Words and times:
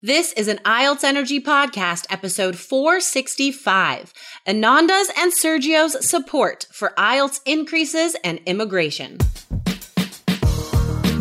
This 0.00 0.32
is 0.34 0.46
an 0.46 0.58
IELTS 0.58 1.02
Energy 1.02 1.40
Podcast, 1.40 2.06
episode 2.08 2.56
465. 2.56 4.12
Ananda's 4.46 5.10
and 5.18 5.32
Sergio's 5.32 6.08
support 6.08 6.68
for 6.70 6.92
IELTS 6.96 7.40
increases 7.44 8.14
and 8.22 8.38
immigration. 8.46 9.18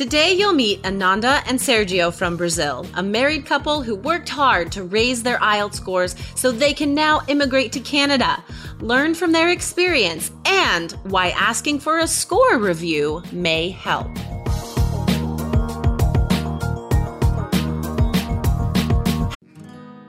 Today 0.00 0.32
you'll 0.32 0.54
meet 0.54 0.82
Ananda 0.86 1.42
and 1.46 1.58
Sergio 1.58 2.10
from 2.10 2.38
Brazil, 2.38 2.86
a 2.94 3.02
married 3.02 3.44
couple 3.44 3.82
who 3.82 3.94
worked 3.94 4.30
hard 4.30 4.72
to 4.72 4.82
raise 4.82 5.22
their 5.22 5.36
IELTS 5.40 5.74
scores 5.74 6.16
so 6.34 6.50
they 6.50 6.72
can 6.72 6.94
now 6.94 7.20
immigrate 7.28 7.70
to 7.72 7.80
Canada. 7.80 8.42
Learn 8.78 9.14
from 9.14 9.32
their 9.32 9.50
experience 9.50 10.30
and 10.46 10.92
why 11.02 11.32
asking 11.32 11.80
for 11.80 11.98
a 11.98 12.06
score 12.06 12.56
review 12.56 13.22
may 13.30 13.68
help. 13.68 14.06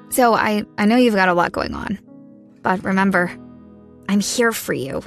So 0.09 0.33
I, 0.33 0.63
I 0.77 0.85
know 0.85 0.95
you've 0.95 1.15
got 1.15 1.27
a 1.27 1.33
lot 1.33 1.51
going 1.51 1.73
on, 1.73 1.99
but 2.61 2.81
remember, 2.85 3.29
I'm 4.07 4.21
here 4.21 4.53
for 4.53 4.71
you. 4.71 5.03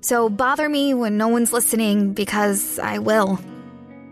So 0.00 0.28
bother 0.28 0.68
me 0.68 0.94
when 0.94 1.18
no 1.18 1.26
one's 1.26 1.52
listening 1.52 2.12
because 2.12 2.78
I 2.78 3.00
will. 3.00 3.40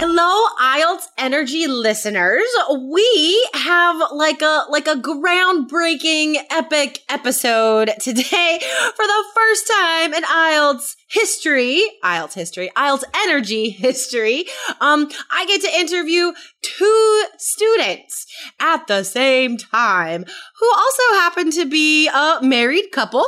Hello, 0.00 0.46
IELTS 0.60 1.08
Energy 1.18 1.66
listeners. 1.66 2.46
We 2.70 3.48
have 3.52 4.00
like 4.12 4.42
a 4.42 4.62
like 4.70 4.86
a 4.86 4.94
groundbreaking 4.94 6.36
epic 6.50 7.02
episode 7.08 7.90
today 8.00 8.60
for 8.94 9.04
the 9.04 9.24
first 9.34 9.66
time 9.66 10.14
in 10.14 10.22
IELTS 10.22 10.94
history, 11.08 11.82
IELTS 12.04 12.34
history, 12.34 12.70
IELTS 12.76 13.02
Energy 13.24 13.70
history. 13.70 14.44
Um, 14.80 15.10
I 15.32 15.46
get 15.46 15.62
to 15.62 15.80
interview 15.80 16.30
two 16.62 17.24
students 17.36 18.24
at 18.60 18.86
the 18.86 19.02
same 19.02 19.56
time 19.56 20.24
who 20.60 20.70
also 20.76 21.02
happen 21.14 21.50
to 21.50 21.66
be 21.66 22.06
a 22.06 22.38
married 22.40 22.92
couple 22.92 23.26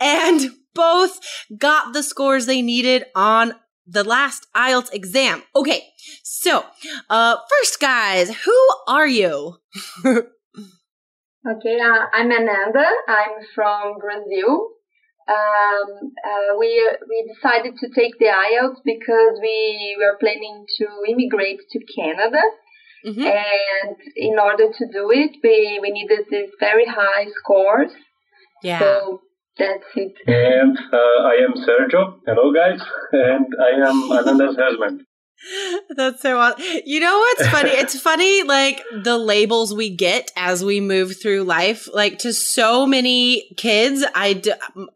and 0.00 0.50
both 0.74 1.20
got 1.56 1.92
the 1.92 2.02
scores 2.02 2.46
they 2.46 2.60
needed 2.60 3.04
on 3.14 3.54
the 3.88 4.04
last 4.04 4.46
IELTS 4.54 4.92
exam. 4.92 5.42
Okay, 5.56 5.82
so 6.22 6.64
uh, 7.08 7.36
first, 7.48 7.80
guys, 7.80 8.34
who 8.44 8.68
are 8.86 9.08
you? 9.08 9.56
okay, 10.04 10.24
uh, 11.80 12.04
I'm 12.12 12.30
Ananda. 12.30 12.86
I'm 13.08 13.46
from 13.54 13.98
Brazil. 13.98 14.70
Um, 15.28 16.12
uh, 16.24 16.56
we 16.58 16.70
we 17.08 17.34
decided 17.34 17.74
to 17.80 17.88
take 17.94 18.18
the 18.18 18.26
IELTS 18.26 18.80
because 18.84 19.38
we 19.42 19.96
were 19.98 20.16
planning 20.18 20.64
to 20.78 20.86
immigrate 21.10 21.60
to 21.72 21.80
Canada. 21.96 22.42
Mm-hmm. 23.06 23.22
And 23.22 23.96
in 24.16 24.38
order 24.38 24.72
to 24.72 24.86
do 24.92 25.10
it, 25.12 25.36
we, 25.42 25.78
we 25.80 25.90
needed 25.92 26.26
these 26.30 26.50
very 26.58 26.84
high 26.84 27.26
scores. 27.36 27.92
Yeah. 28.62 28.80
So 28.80 29.20
that's 29.58 29.84
it. 29.96 30.14
And 30.26 30.78
uh, 30.78 31.22
I 31.24 31.34
am 31.44 31.54
Sergio. 31.54 32.20
Hello, 32.26 32.52
guys. 32.52 32.80
And 33.12 33.46
I 33.60 33.88
am 33.88 34.10
Ananda's 34.12 34.56
husband. 34.58 35.02
That's 35.96 36.20
so 36.22 36.38
awesome. 36.38 36.62
You 36.84 37.00
know 37.00 37.16
what's 37.18 37.48
funny? 37.48 37.70
it's 37.70 37.98
funny, 38.08 38.42
like 38.42 38.82
the 39.04 39.16
labels 39.16 39.72
we 39.74 39.90
get 39.94 40.30
as 40.36 40.64
we 40.64 40.80
move 40.80 41.20
through 41.20 41.44
life. 41.44 41.88
Like 41.92 42.18
to 42.20 42.32
so 42.32 42.86
many 42.86 43.54
kids, 43.56 44.04
I 44.14 44.34
d- 44.34 44.52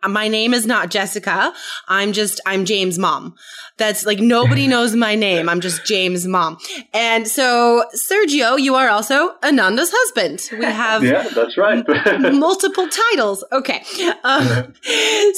my 0.06 0.28
name 0.28 0.53
is 0.54 0.66
not 0.66 0.91
Jessica. 0.91 1.53
I'm 1.88 2.12
just 2.12 2.41
I'm 2.47 2.64
James' 2.64 2.98
mom. 2.98 3.34
That's 3.78 4.04
like 4.04 4.19
nobody 4.19 4.66
knows 4.72 4.94
my 4.97 5.14
name. 5.14 5.48
I'm 5.48 5.60
just 5.60 5.84
James' 5.86 6.26
mom. 6.26 6.59
And 6.92 7.26
so 7.28 7.84
Sergio, 7.97 8.60
you 8.60 8.74
are 8.74 8.88
also 8.88 9.30
Ananda's 9.42 9.91
husband. 9.94 10.48
We 10.59 10.64
have 10.64 11.03
yeah, 11.04 11.28
that's 11.34 11.56
right. 11.56 11.84
m- 12.06 12.38
multiple 12.41 12.88
titles. 12.88 13.44
Okay. 13.53 13.82
Uh, 14.24 14.64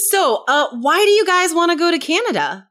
so, 0.09 0.45
uh, 0.49 0.69
why 0.73 1.05
do 1.05 1.11
you 1.11 1.25
guys 1.27 1.55
want 1.55 1.71
to 1.73 1.77
go 1.77 1.91
to 1.91 1.99
Canada? 1.99 2.69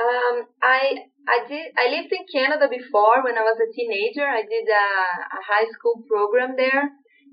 Um, 0.00 0.48
I 0.62 1.04
I 1.28 1.38
did 1.48 1.72
I 1.76 1.92
lived 1.92 2.12
in 2.12 2.24
Canada 2.32 2.68
before 2.68 3.22
when 3.22 3.36
I 3.36 3.44
was 3.44 3.58
a 3.60 3.72
teenager. 3.72 4.24
I 4.24 4.42
did 4.42 4.66
a, 4.66 4.88
a 5.36 5.40
high 5.44 5.68
school 5.76 6.02
program 6.08 6.56
there, 6.56 6.88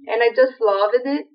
and 0.08 0.20
I 0.22 0.30
just 0.36 0.60
loved 0.60 1.06
it. 1.06 1.28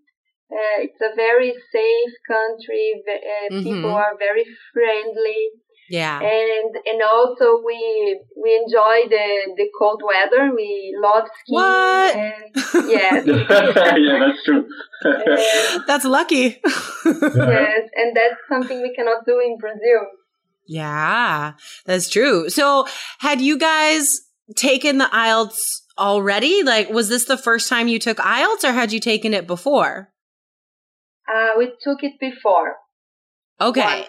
Uh, 0.53 0.85
it's 0.85 1.01
a 1.01 1.17
very 1.17 1.53
safe 1.73 2.15
country. 2.29 3.01
Uh, 3.09 3.55
mm-hmm. 3.55 3.65
People 3.65 3.95
are 3.95 4.17
very 4.19 4.45
friendly. 4.75 5.49
Yeah. 5.89 6.21
And 6.21 6.77
and 6.85 7.03
also 7.03 7.61
we 7.65 8.21
we 8.37 8.57
enjoy 8.65 9.09
the 9.09 9.57
the 9.57 9.69
cold 9.79 10.03
weather. 10.05 10.53
We 10.55 10.95
love 11.01 11.25
skiing. 11.41 11.57
What? 11.57 12.17
And, 12.17 12.45
yes. 12.89 13.27
yeah, 13.27 14.19
that's 14.21 14.45
true. 14.45 14.69
that's 15.87 16.05
lucky. 16.05 16.61
yes, 17.05 17.83
and 17.97 18.17
that's 18.17 18.41
something 18.49 18.83
we 18.83 18.95
cannot 18.95 19.25
do 19.25 19.41
in 19.41 19.57
Brazil. 19.59 20.07
Yeah, 20.67 21.53
that's 21.87 22.09
true. 22.09 22.49
So, 22.49 22.87
had 23.19 23.41
you 23.41 23.59
guys 23.59 24.09
taken 24.57 24.99
the 24.99 25.07
IELTS 25.13 25.59
already? 25.99 26.63
Like, 26.63 26.91
was 26.91 27.09
this 27.09 27.25
the 27.25 27.37
first 27.37 27.69
time 27.69 27.89
you 27.89 27.99
took 27.99 28.19
IELTS 28.19 28.65
or 28.65 28.73
had 28.73 28.93
you 28.93 29.01
taken 29.01 29.35
it 29.35 29.47
before? 29.47 30.11
Uh, 31.29 31.51
we 31.59 31.67
took 31.83 32.03
it 32.03 32.15
before. 32.21 32.77
Okay. 33.61 33.81
Once. 33.81 34.09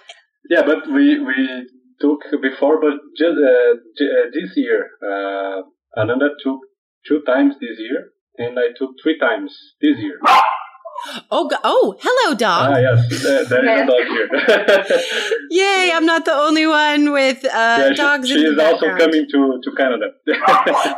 Yeah, 0.50 0.64
but 0.66 0.88
we, 0.92 1.20
we 1.20 1.70
took 2.02 2.20
before, 2.42 2.82
but 2.82 3.00
just 3.18 3.38
uh, 3.38 3.74
uh, 3.74 4.26
this 4.34 4.52
year, 4.56 4.90
uh, 5.02 5.62
Ananda 6.00 6.30
took 6.44 6.60
two 7.08 7.22
times 7.26 7.56
this 7.62 7.80
year, 7.80 8.10
and 8.38 8.58
I 8.60 8.74
took 8.78 8.92
three 9.02 9.18
times 9.20 9.54
this 9.82 9.98
year. 10.00 10.20
Oh, 11.32 11.50
oh, 11.64 11.96
hello, 12.02 12.36
dog. 12.36 12.72
Ah, 12.74 12.78
yes, 12.78 13.24
there, 13.24 13.46
there 13.46 13.76
is 13.76 13.82
a 13.82 13.86
dog 13.86 14.88
here. 14.88 15.02
Yay! 15.50 15.92
I'm 15.94 16.06
not 16.06 16.24
the 16.24 16.34
only 16.34 16.66
one 16.66 17.12
with 17.12 17.44
uh, 17.44 17.50
yeah, 17.50 17.94
dogs. 17.94 18.28
She, 18.28 18.36
she 18.36 18.46
is 18.46 18.58
also 18.58 18.96
coming 18.96 19.28
to, 19.30 19.60
to 19.62 19.72
Canada. 19.76 20.06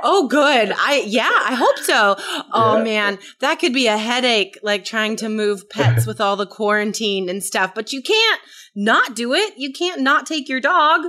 oh, 0.04 0.28
good. 0.30 0.74
I 0.78 1.04
yeah, 1.08 1.32
I 1.32 1.56
hope 1.56 1.80
so. 1.80 2.16
Oh 2.54 2.78
yeah. 2.78 2.84
man, 2.84 3.20
that 3.40 3.60
could 3.60 3.74
be 3.74 3.88
a 3.88 3.98
headache, 3.98 4.60
like 4.62 4.86
trying 4.86 5.16
to 5.18 5.30
move 5.30 5.70
pets 5.70 6.06
with 6.08 6.22
all 6.22 6.36
the 6.36 6.48
quarantine 6.48 7.28
and 7.28 7.44
stuff. 7.44 7.74
But 7.74 7.92
you 7.92 8.02
can't 8.04 8.42
not 8.76 9.16
do 9.16 9.34
it. 9.34 9.56
You 9.58 9.74
can't 9.74 10.02
not 10.02 10.28
take 10.28 10.48
your 10.48 10.62
dog. 10.62 11.02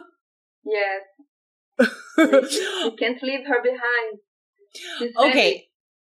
Yes. 0.64 1.88
you 2.16 2.96
can't 2.98 3.22
leave 3.22 3.46
her 3.46 3.62
behind. 3.62 4.20
She's 4.98 5.16
okay. 5.16 5.65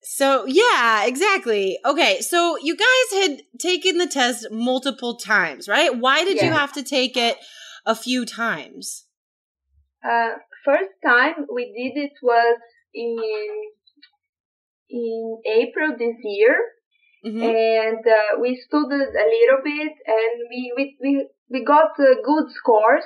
So, 0.10 0.46
yeah, 0.48 1.06
exactly. 1.06 1.78
Okay, 1.86 2.22
so 2.22 2.58
you 2.58 2.78
guys 2.78 3.28
had 3.28 3.42
taken 3.60 3.98
the 3.98 4.08
test 4.08 4.48
multiple 4.52 5.18
times, 5.18 5.68
right? 5.68 5.96
Why 5.96 6.24
did 6.24 6.38
yeah. 6.38 6.46
you 6.46 6.52
have 6.54 6.72
to 6.74 6.84
take 6.84 7.18
it 7.18 7.38
a 7.86 7.94
few 7.94 8.26
times? 8.26 9.04
Uh, 10.02 10.36
first 10.64 10.92
time 11.06 11.46
we 11.54 11.66
did 11.66 12.02
it 12.06 12.14
was 12.24 12.58
in 12.94 13.18
in 14.90 15.42
April 15.46 15.90
this 16.00 16.16
year, 16.24 16.56
mm-hmm. 17.26 17.44
and 17.44 18.00
uh, 18.08 18.40
we 18.40 18.56
studied 18.66 19.12
a 19.24 19.28
little 19.36 19.62
bit, 19.64 19.94
and 20.08 20.34
we 20.50 20.74
we 20.78 20.98
we, 21.02 21.28
we 21.50 21.66
got 21.66 21.92
uh, 22.00 22.16
good 22.24 22.50
scores. 22.52 23.04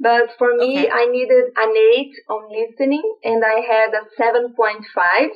But 0.00 0.30
for 0.38 0.56
me, 0.56 0.78
okay. 0.78 0.90
I 0.90 1.06
needed 1.06 1.44
an 1.56 1.72
eight 1.94 2.14
on 2.28 2.48
listening, 2.50 3.04
and 3.22 3.44
I 3.44 3.60
had 3.60 3.90
a 3.92 4.08
seven 4.16 4.54
point 4.56 4.84
five. 4.94 5.30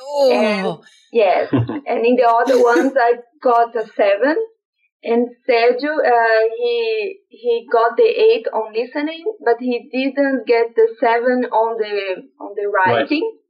Oh. 0.00 0.30
And, 0.32 0.84
yes. 1.12 1.48
and 1.52 2.06
in 2.06 2.16
the 2.16 2.28
other 2.28 2.62
ones, 2.62 2.92
I 2.96 3.14
got 3.42 3.76
a 3.76 3.86
seven. 3.96 4.36
And 5.06 5.28
Sergio, 5.46 5.98
uh, 6.00 6.48
he 6.56 7.18
he 7.28 7.68
got 7.70 7.94
the 7.94 8.04
eight 8.04 8.46
on 8.54 8.72
listening, 8.72 9.22
but 9.44 9.56
he 9.60 9.90
didn't 9.92 10.46
get 10.46 10.74
the 10.74 10.88
seven 10.98 11.44
on 11.52 11.76
the 11.76 12.22
on 12.40 12.54
the 12.56 12.66
writing. 12.68 13.30
Right. 13.34 13.40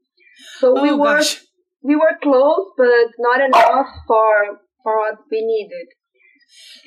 So 0.58 0.82
we 0.82 0.90
oh, 0.90 0.96
were 0.96 1.18
gosh. 1.18 1.42
we 1.80 1.94
were 1.94 2.18
close, 2.20 2.72
but 2.76 3.14
not 3.18 3.40
enough 3.40 3.86
for 4.08 4.58
for 4.82 4.98
what 4.98 5.18
we 5.30 5.46
needed. 5.46 5.86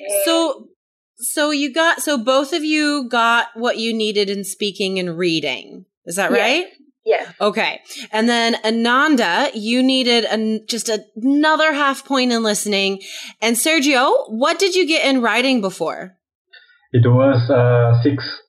And 0.00 0.22
so 0.26 0.68
so 1.16 1.50
you 1.50 1.72
got 1.72 2.02
so 2.02 2.22
both 2.22 2.52
of 2.52 2.62
you 2.62 3.08
got 3.08 3.48
what 3.54 3.78
you 3.78 3.94
needed 3.94 4.28
in 4.28 4.44
speaking 4.44 4.98
and 4.98 5.16
reading. 5.16 5.86
Is 6.04 6.16
that 6.16 6.30
yes. 6.30 6.40
right? 6.40 6.66
Yes. 7.08 7.32
Okay. 7.40 7.80
And 8.12 8.28
then 8.28 8.56
Ananda, 8.66 9.50
you 9.54 9.82
needed 9.82 10.26
an, 10.26 10.66
just 10.66 10.90
another 11.16 11.72
half 11.72 12.04
point 12.04 12.32
in 12.32 12.42
listening. 12.42 13.00
And 13.40 13.56
Sergio, 13.56 14.30
what 14.30 14.58
did 14.58 14.74
you 14.74 14.86
get 14.86 15.06
in 15.06 15.22
writing 15.22 15.62
before? 15.62 16.18
It 16.92 17.08
was 17.08 17.48
uh, 17.48 18.02
six. 18.02 18.42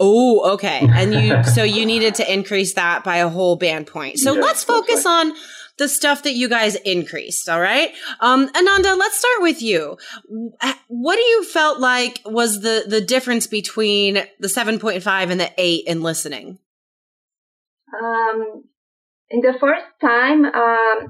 Oh, 0.00 0.54
okay. 0.54 0.88
And 0.90 1.12
you, 1.12 1.44
so 1.54 1.64
you 1.64 1.84
needed 1.84 2.14
to 2.14 2.32
increase 2.32 2.72
that 2.74 3.04
by 3.04 3.16
a 3.16 3.28
whole 3.28 3.56
band 3.56 3.88
point. 3.88 4.18
So 4.18 4.32
yes, 4.32 4.42
let's 4.42 4.64
focus 4.64 5.04
right. 5.04 5.26
on 5.26 5.34
the 5.76 5.88
stuff 5.88 6.22
that 6.22 6.32
you 6.32 6.48
guys 6.48 6.76
increased. 6.76 7.50
All 7.50 7.60
right. 7.60 7.92
Um, 8.20 8.48
Ananda, 8.56 8.94
let's 8.94 9.18
start 9.18 9.42
with 9.42 9.60
you. 9.60 9.98
What 10.88 11.16
do 11.16 11.22
you 11.22 11.44
felt 11.44 11.78
like 11.78 12.22
was 12.24 12.62
the, 12.62 12.84
the 12.88 13.02
difference 13.02 13.46
between 13.46 14.14
the 14.40 14.48
7.5 14.48 15.30
and 15.30 15.38
the 15.38 15.52
eight 15.58 15.84
in 15.86 16.02
listening? 16.02 16.58
Um, 18.02 18.64
in 19.30 19.40
the 19.40 19.54
first 19.58 19.86
time, 20.00 20.44
um, 20.44 20.52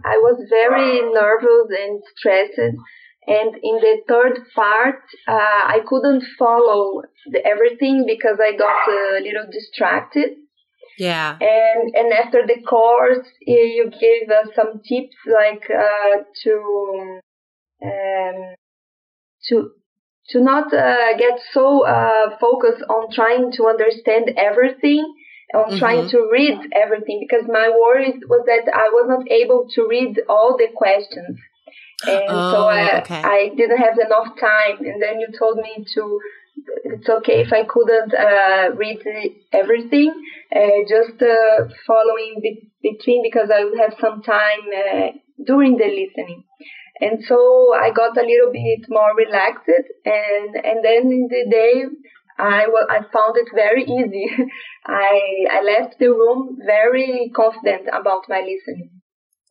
I 0.05 0.19
was 0.23 0.47
very 0.49 1.01
nervous 1.13 1.69
and 1.71 2.03
stressed. 2.17 2.59
And 3.27 3.55
in 3.63 3.77
the 3.81 4.01
third 4.07 4.39
part, 4.55 5.03
uh, 5.27 5.63
I 5.77 5.81
couldn't 5.87 6.25
follow 6.39 7.03
the, 7.31 7.45
everything 7.47 8.05
because 8.07 8.39
I 8.41 8.57
got 8.57 8.89
a 8.89 9.21
little 9.21 9.47
distracted. 9.51 10.37
Yeah. 10.99 11.37
And 11.41 11.95
and 11.95 12.13
after 12.13 12.47
the 12.47 12.63
course, 12.63 13.27
you 13.41 13.91
gave 13.91 14.31
us 14.31 14.55
some 14.55 14.81
tips 14.87 15.17
like 15.27 15.65
uh, 15.71 16.23
to 16.45 17.21
um, 17.83 18.55
to 19.49 19.71
to 20.29 20.41
not 20.41 20.73
uh, 20.73 21.17
get 21.19 21.41
so 21.53 21.85
uh, 21.87 22.37
focused 22.39 22.85
on 22.89 23.11
trying 23.13 23.53
to 23.53 23.67
understand 23.67 24.31
everything 24.37 25.15
on 25.53 25.71
mm-hmm. 25.71 25.79
trying 25.79 26.09
to 26.09 26.29
read 26.31 26.59
everything 26.75 27.27
because 27.27 27.47
my 27.49 27.69
worry 27.69 28.13
was 28.29 28.45
that 28.47 28.73
I 28.73 28.89
was 28.93 29.07
not 29.09 29.31
able 29.31 29.69
to 29.75 29.87
read 29.89 30.21
all 30.29 30.57
the 30.57 30.69
questions. 30.75 31.39
And 32.07 32.25
oh, 32.29 32.53
so 32.53 32.59
I, 32.69 33.01
okay. 33.01 33.23
I 33.23 33.51
didn't 33.57 33.79
have 33.79 33.99
enough 33.99 34.39
time. 34.39 34.85
And 34.85 35.01
then 35.01 35.21
you 35.21 35.29
told 35.39 35.57
me 35.57 35.85
to, 35.95 36.21
it's 36.85 37.09
okay 37.09 37.41
if 37.41 37.53
I 37.53 37.65
couldn't 37.65 38.15
uh, 38.15 38.75
read 38.77 39.01
everything, 39.53 40.13
uh, 40.55 40.85
just 40.89 41.23
uh, 41.23 41.69
following 41.87 42.41
be- 42.43 42.71
between 42.83 43.23
because 43.23 43.51
I 43.55 43.65
would 43.65 43.79
have 43.79 43.95
some 44.01 44.23
time 44.23 44.65
uh, 44.73 45.09
during 45.45 45.77
the 45.77 45.87
listening. 45.87 46.45
And 47.01 47.25
so 47.25 47.75
I 47.75 47.91
got 47.91 48.17
a 48.17 48.23
little 48.23 48.53
bit 48.53 48.87
more 48.89 49.17
relaxed, 49.17 49.69
and 50.05 50.55
and 50.55 50.85
then 50.85 51.11
in 51.11 51.29
the 51.29 51.45
day 51.51 51.85
I 52.39 52.67
well, 52.73 52.87
I 52.91 52.99
found 53.13 53.37
it 53.37 53.49
very 53.55 53.83
easy. 53.83 54.27
I 54.87 55.47
I 55.51 55.63
left 55.63 55.99
the 55.99 56.09
room 56.09 56.59
very 56.65 57.31
confident 57.35 57.89
about 57.93 58.25
my 58.29 58.41
listening. 58.41 58.91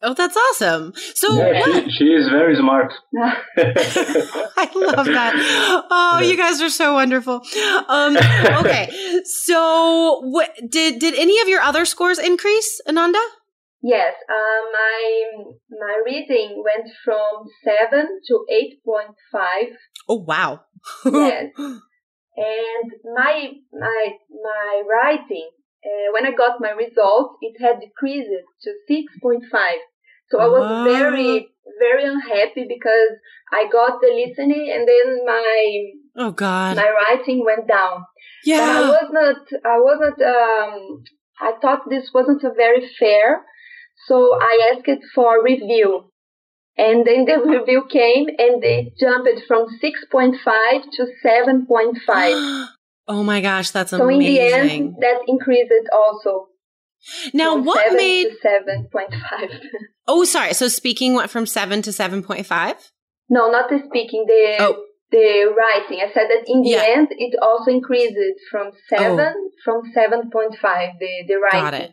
Oh, 0.06 0.14
that's 0.14 0.36
awesome. 0.36 0.92
So 1.16 1.34
yeah, 1.34 1.64
she, 1.64 1.90
she, 1.92 2.04
is 2.06 2.28
very 2.28 2.58
smart. 2.58 2.94
I 3.18 4.70
love 4.76 5.06
that. 5.06 5.86
Oh, 5.90 6.20
you 6.22 6.36
guys 6.36 6.62
are 6.62 6.70
so 6.70 6.94
wonderful. 6.96 7.42
Um, 7.88 8.18
okay, 8.18 8.90
so 9.46 10.20
what 10.26 10.52
did 10.70 11.00
did 11.00 11.16
any 11.16 11.40
of 11.40 11.48
your 11.48 11.62
other 11.62 11.86
scores 11.86 12.20
increase, 12.20 12.82
Ananda? 12.86 13.24
Yes, 13.82 14.14
uh, 14.30 14.72
my 14.74 15.24
my 15.70 16.02
reading 16.06 16.64
went 16.66 16.90
from 17.06 17.48
seven 17.64 18.20
to 18.28 18.46
eight 18.52 18.84
point 18.84 19.16
five. 19.32 19.72
Oh 20.10 20.24
wow! 20.28 20.62
yes, 21.06 21.46
and 22.38 22.92
my 23.14 23.52
my 23.72 24.10
my 24.30 24.82
writing 24.90 25.50
uh, 25.86 26.14
when 26.14 26.26
I 26.26 26.32
got 26.32 26.62
my 26.62 26.72
results, 26.72 27.36
it 27.42 27.62
had 27.62 27.80
decreased 27.80 28.30
to 28.64 28.72
six 28.88 29.14
point 29.22 29.44
five. 29.52 29.80
So 30.30 30.40
I 30.40 30.48
was 30.48 30.84
very 30.84 31.50
very 31.80 32.06
unhappy 32.06 32.66
because 32.68 33.14
I 33.52 33.70
got 33.72 34.00
the 34.02 34.08
listening 34.08 34.72
and 34.74 34.88
then 34.88 35.26
my 35.26 35.92
oh 36.18 36.32
god 36.32 36.76
my 36.76 36.90
writing 36.90 37.44
went 37.46 37.68
down. 37.68 38.06
Yeah, 38.44 38.60
but 38.60 38.70
I 38.70 38.82
was 38.90 39.10
not 39.12 39.36
I 39.66 39.80
wasn't 39.80 40.22
um 40.22 41.04
I 41.40 41.54
thought 41.62 41.90
this 41.90 42.12
wasn't 42.14 42.44
a 42.44 42.54
very 42.56 42.88
fair. 43.00 43.44
So 44.08 44.38
I 44.40 44.74
asked 44.74 45.06
for 45.14 45.44
review 45.44 46.12
and 46.78 47.06
then 47.06 47.26
the 47.26 47.40
review 47.46 47.84
came 47.90 48.28
and 48.38 48.62
they 48.62 48.94
jumped 49.00 49.30
from 49.48 49.68
6.5 49.82 50.84
to 50.94 51.08
7.5. 51.24 52.68
oh 53.08 53.24
my 53.24 53.42
gosh, 53.42 53.72
that's 53.72 53.92
so 53.92 54.04
amazing. 54.04 54.36
So 54.36 54.58
in 54.58 54.68
the 54.68 54.74
end, 54.74 54.96
that 55.02 55.22
increased 55.28 55.72
also. 55.94 56.48
Now, 57.34 57.58
what 57.58 57.84
seven 57.84 57.98
made. 57.98 58.28
7.5. 58.44 59.60
oh, 60.08 60.24
sorry. 60.24 60.54
So 60.54 60.68
speaking 60.68 61.14
went 61.14 61.30
from 61.30 61.46
7 61.46 61.82
to 61.84 61.90
7.5? 61.92 62.76
No, 63.30 63.52
not 63.52 63.70
the 63.70 63.80
speaking, 63.88 64.26
the. 64.28 64.56
Oh. 64.60 64.86
The 65.12 65.54
writing. 65.56 66.00
I 66.02 66.12
said 66.12 66.26
that 66.28 66.44
in 66.48 66.64
the 66.64 66.70
yeah. 66.70 66.86
end, 66.88 67.10
it 67.12 67.38
also 67.40 67.70
increased 67.70 68.18
from 68.50 68.72
seven 68.90 69.36
oh. 69.38 69.50
from 69.64 69.84
seven 69.94 70.32
point 70.32 70.56
five. 70.60 70.94
The 71.00 71.26
the 71.28 71.36
writing. 71.36 71.62
Got 71.62 71.74
it. 71.76 71.92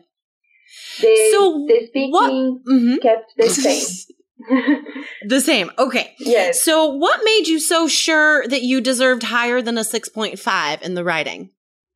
The, 1.01 1.29
so 1.31 1.65
the 1.67 1.85
speaking 1.85 2.63
mm-hmm. 2.67 2.95
kept 2.95 3.33
the 3.37 3.47
same. 3.49 4.15
the 5.27 5.41
same. 5.41 5.71
Okay. 5.77 6.13
Yes. 6.19 6.63
So, 6.63 6.85
what 6.85 7.21
made 7.23 7.47
you 7.47 7.59
so 7.59 7.87
sure 7.87 8.47
that 8.47 8.63
you 8.63 8.81
deserved 8.81 9.23
higher 9.23 9.61
than 9.61 9.77
a 9.77 9.81
6.5 9.81 10.81
in 10.81 10.93
the 10.93 11.03
writing? 11.03 11.49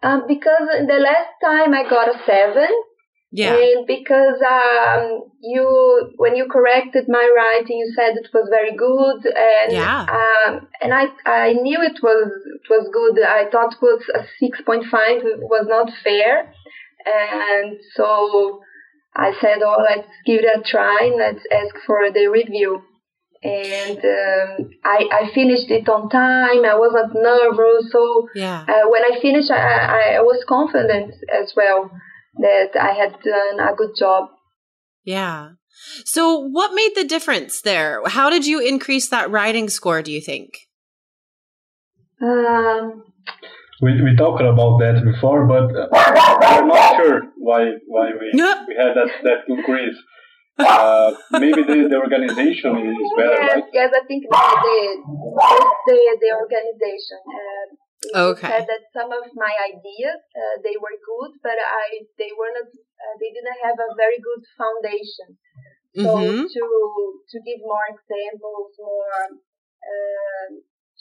Um, 0.03 0.23
because 0.27 0.67
the 0.87 0.99
last 0.99 1.33
time 1.43 1.73
I 1.73 1.89
got 1.89 2.09
a 2.09 2.19
7. 2.25 2.67
Yeah. 3.31 3.57
And 3.57 3.85
because 3.85 4.39
um, 4.47 5.23
you, 5.41 6.13
when 6.15 6.37
you 6.37 6.47
corrected 6.49 7.05
my 7.09 7.29
writing, 7.35 7.79
you 7.79 7.93
said 7.93 8.15
it 8.15 8.29
was 8.33 8.47
very 8.49 8.77
good, 8.77 9.25
and 9.25 9.73
yeah. 9.73 10.05
um, 10.07 10.67
and 10.79 10.93
I 10.93 11.07
I 11.25 11.51
knew 11.51 11.81
it 11.81 11.99
was 12.01 12.31
it 12.31 12.69
was 12.69 12.87
good. 12.93 13.21
I 13.25 13.49
thought 13.51 13.73
it 13.73 13.81
was 13.81 14.03
a 14.15 14.23
six 14.39 14.61
point 14.61 14.85
five 14.85 15.21
was 15.25 15.65
not 15.67 15.91
fair, 16.01 16.53
and 17.05 17.77
so 17.95 18.61
I 19.15 19.31
said, 19.39 19.61
oh, 19.63 19.77
let's 19.89 20.07
give 20.25 20.41
it 20.41 20.45
a 20.45 20.61
try. 20.61 21.11
Let's 21.17 21.43
ask 21.51 21.75
for 21.85 22.11
the 22.11 22.27
review. 22.27 22.81
And 23.43 23.97
um, 23.97 24.69
I, 24.83 25.05
I 25.11 25.31
finished 25.33 25.69
it 25.69 25.87
on 25.87 26.09
time. 26.09 26.65
I 26.65 26.75
wasn't 26.75 27.13
nervous. 27.13 27.91
So 27.91 28.27
yeah. 28.35 28.65
uh, 28.67 28.89
when 28.89 29.03
I 29.03 29.19
finished, 29.21 29.51
I, 29.51 30.17
I 30.17 30.21
was 30.21 30.43
confident 30.47 31.13
as 31.31 31.53
well 31.55 31.91
that 32.37 32.71
I 32.79 32.93
had 32.93 33.21
done 33.21 33.59
a 33.59 33.75
good 33.75 33.91
job. 33.97 34.29
Yeah. 35.03 35.49
So 36.05 36.39
what 36.39 36.73
made 36.73 36.93
the 36.95 37.03
difference 37.03 37.61
there? 37.61 38.01
How 38.07 38.29
did 38.29 38.45
you 38.47 38.59
increase 38.59 39.09
that 39.09 39.29
writing 39.29 39.69
score, 39.69 40.01
do 40.01 40.11
you 40.11 40.21
think? 40.21 40.51
Um, 42.21 43.03
we 43.81 44.01
we 44.01 44.15
talked 44.15 44.41
about 44.41 44.79
that 44.79 45.03
before, 45.03 45.45
but 45.47 45.67
uh, 45.75 45.87
we're 45.91 46.65
not 46.67 46.95
sure 46.99 47.21
why 47.37 47.75
why 47.87 48.11
we 48.11 48.31
we 48.33 48.73
had 48.75 48.95
that 48.95 49.11
that 49.23 49.39
increase. 49.47 49.97
Uh, 50.57 51.11
maybe 51.35 51.67
the, 51.67 51.91
the 51.91 51.99
organization 51.99 52.71
is 52.79 52.95
better, 53.19 53.43
yes, 53.43 53.59
right? 53.59 53.67
Yes, 53.75 53.91
I 53.91 54.07
think 54.07 54.23
the 54.23 54.39
the 54.63 54.79
the, 55.87 55.97
the 56.23 56.31
organization. 56.31 57.19
Uh, 57.27 58.31
okay. 58.31 58.47
Said 58.47 58.67
that 58.71 58.87
some 58.95 59.11
of 59.11 59.27
my 59.35 59.51
ideas 59.67 60.23
uh, 60.31 60.55
they 60.63 60.79
were 60.79 60.95
good, 60.95 61.35
but 61.43 61.59
I 61.59 62.07
they 62.15 62.31
were 62.39 62.55
not 62.55 62.71
uh, 62.71 63.15
they 63.19 63.35
didn't 63.35 63.59
have 63.67 63.75
a 63.75 63.91
very 63.99 64.19
good 64.23 64.43
foundation. 64.55 65.35
So 65.95 66.11
mm-hmm. 66.23 66.47
to 66.47 66.63
to 67.27 67.37
give 67.43 67.59
more 67.59 67.87
examples, 67.91 68.71
more 68.79 69.27
uh, 69.83 70.47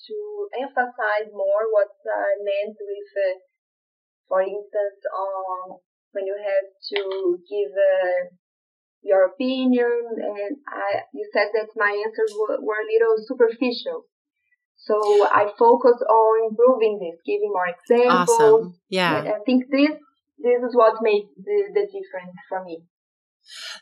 to 0.08 0.18
emphasize 0.60 1.30
more 1.32 1.64
what 1.72 1.92
I 2.04 2.36
meant 2.40 2.76
with, 2.76 3.10
uh, 3.16 3.38
for 4.28 4.40
instance, 4.42 5.00
um, 5.12 5.78
when 6.12 6.26
you 6.26 6.36
have 6.38 6.68
to 6.94 7.38
give 7.48 7.72
uh, 7.72 8.34
your 9.02 9.26
opinion, 9.26 10.16
and 10.16 10.56
I, 10.68 11.04
you 11.12 11.28
said 11.32 11.48
that 11.54 11.68
my 11.76 11.92
answers 11.92 12.32
were, 12.38 12.58
were 12.60 12.80
a 12.80 12.90
little 12.92 13.16
superficial. 13.20 14.06
So 14.76 14.96
I 15.24 15.48
focus 15.58 15.96
on 16.02 16.50
improving 16.50 16.98
this, 17.00 17.20
giving 17.24 17.52
more 17.52 17.68
examples. 17.68 18.28
Awesome. 18.28 18.74
Yeah. 18.88 19.36
I 19.36 19.40
think 19.46 19.70
this 19.70 19.96
this 20.38 20.60
is 20.60 20.74
what 20.74 21.00
made 21.00 21.24
the, 21.36 21.72
the 21.72 21.86
difference 21.86 22.36
for 22.48 22.64
me. 22.64 22.82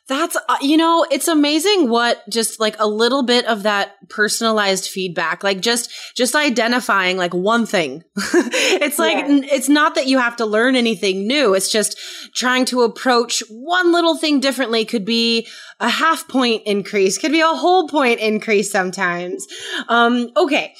That's, 0.08 0.36
uh, 0.48 0.56
you 0.60 0.76
know, 0.76 1.06
it's 1.10 1.28
amazing 1.28 1.88
what 1.88 2.22
just 2.28 2.58
like 2.60 2.76
a 2.78 2.86
little 2.86 3.22
bit 3.22 3.46
of 3.46 3.62
that 3.62 3.92
personalized 4.08 4.88
feedback, 4.88 5.42
like 5.44 5.60
just, 5.60 5.90
just 6.16 6.34
identifying 6.34 7.16
like 7.16 7.32
one 7.32 7.66
thing. 7.66 8.02
it's 8.16 8.98
like, 8.98 9.16
Yeah. 9.26 9.40
it's 9.44 9.68
not 9.68 9.94
that 9.94 10.06
you 10.06 10.18
have 10.18 10.36
to 10.36 10.46
learn 10.46 10.76
anything 10.76 11.26
new. 11.26 11.54
It's 11.54 11.70
just 11.70 11.96
trying 12.34 12.64
to 12.66 12.82
approach 12.82 13.42
one 13.48 13.92
little 13.92 14.16
thing 14.16 14.40
differently 14.40 14.84
could 14.84 15.04
be 15.04 15.46
a 15.80 15.88
half 15.88 16.28
point 16.28 16.62
increase, 16.66 17.18
could 17.18 17.32
be 17.32 17.40
a 17.40 17.46
whole 17.48 17.88
point 17.88 18.20
increase 18.20 18.70
sometimes. 18.70 19.46
Um, 19.88 20.30
okay. 20.36 20.74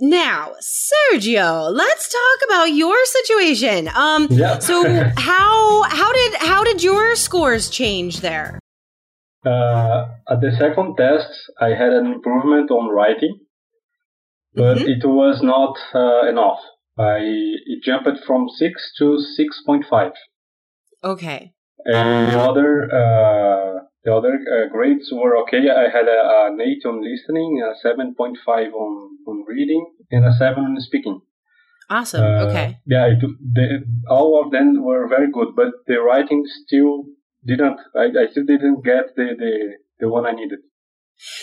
Now, 0.00 0.52
Sergio, 0.60 1.72
let's 1.72 2.08
talk 2.08 2.48
about 2.48 2.64
your 2.72 2.96
situation. 3.04 3.88
Um, 3.94 4.26
Yeah. 4.30 4.58
so 4.58 4.82
how, 5.16 5.82
how 5.82 6.12
did, 6.12 6.34
how 6.36 6.64
did 6.64 6.82
your 6.82 7.14
scores 7.16 7.68
change 7.70 8.19
there? 8.20 8.58
Uh, 9.44 10.08
at 10.28 10.40
the 10.40 10.52
second 10.58 10.96
test, 10.96 11.30
I 11.60 11.68
had 11.70 11.92
an 11.92 12.06
improvement 12.06 12.70
on 12.70 12.88
writing, 12.94 13.40
but 14.54 14.78
Mhm. 14.78 14.88
it 14.94 15.02
was 15.06 15.42
not 15.42 15.74
uh, 15.94 16.28
enough. 16.28 16.60
I 16.98 17.18
it 17.72 17.82
jumped 17.82 18.18
from 18.26 18.48
six 18.50 18.92
to 18.98 19.18
six 19.18 19.62
point 19.64 19.84
five, 19.88 20.12
Okay. 21.02 21.52
and 21.86 22.32
the 22.32 22.38
other 22.50 22.70
uh, 23.00 23.72
the 24.04 24.12
other 24.14 24.34
uh, 24.54 24.66
grades 24.74 25.08
were 25.12 25.34
okay. 25.42 25.70
I 25.70 25.88
had 25.96 26.06
a, 26.08 26.20
an 26.48 26.60
eight 26.60 26.82
on 26.84 26.96
listening, 27.02 27.62
a 27.62 27.74
seven 27.86 28.14
point 28.14 28.36
five 28.44 28.74
on 28.74 28.92
on 29.26 29.44
reading, 29.48 29.84
and 30.10 30.24
a 30.26 30.32
seven 30.32 30.64
on 30.64 30.80
speaking. 30.80 31.22
Awesome. 31.88 32.22
Uh, 32.22 32.44
okay. 32.46 32.78
Yeah, 32.86 33.06
it, 33.06 33.20
the, 33.56 33.66
all 34.08 34.42
of 34.44 34.52
them 34.52 34.82
were 34.84 35.08
very 35.08 35.30
good, 35.32 35.56
but 35.56 35.70
the 35.86 35.98
writing 36.00 36.44
still 36.62 37.04
didn't. 37.46 37.80
I, 37.96 38.04
I 38.04 38.30
still 38.30 38.44
didn't 38.44 38.84
get 38.84 39.14
the, 39.16 39.34
the 39.38 39.52
the 40.00 40.08
one 40.08 40.26
I 40.26 40.32
needed. 40.32 40.60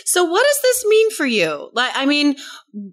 So 0.05 0.23
what 0.23 0.43
does 0.43 0.61
this 0.63 0.85
mean 0.87 1.11
for 1.11 1.25
you? 1.25 1.69
Like, 1.73 1.91
I 1.93 2.07
mean, 2.07 2.35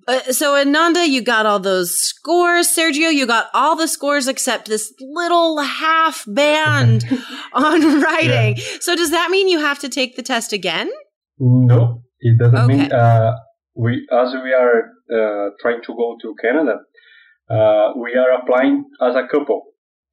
uh, 0.07 0.21
so 0.33 0.55
Ananda, 0.55 1.09
you 1.09 1.23
got 1.23 1.47
all 1.47 1.59
those 1.59 1.97
scores. 1.97 2.69
Sergio, 2.69 3.13
you 3.13 3.27
got 3.27 3.47
all 3.55 3.75
the 3.75 3.89
scores 3.89 4.29
except 4.29 4.69
this 4.69 4.93
little 5.01 5.61
half 5.61 6.25
band 6.27 7.05
on 7.55 8.03
writing. 8.03 8.57
So 8.81 8.95
does 8.95 9.11
that 9.13 9.31
mean 9.31 9.49
you 9.49 9.61
have 9.61 9.79
to 9.79 9.89
take 9.89 10.17
the 10.17 10.23
test 10.23 10.53
again? 10.53 10.91
No, 11.39 12.03
it 12.21 12.39
doesn't 12.39 12.67
mean 12.67 12.93
uh, 12.93 13.33
we 13.75 14.07
as 14.13 14.35
we 14.43 14.53
are 14.53 14.91
uh, 15.11 15.51
trying 15.61 15.81
to 15.83 15.95
go 15.95 16.17
to 16.21 16.35
Canada, 16.41 16.81
uh, 17.51 17.93
we 17.97 18.15
are 18.15 18.41
applying 18.41 18.85
as 19.01 19.15
a 19.15 19.27
couple. 19.27 19.63